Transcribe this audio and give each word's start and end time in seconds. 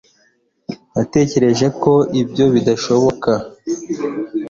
natekereje 0.93 1.67
ko 1.81 1.93
ibyo 2.21 2.45
bidashoboka 2.53 3.31